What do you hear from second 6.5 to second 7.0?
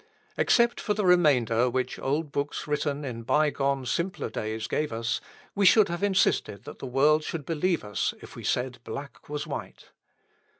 that the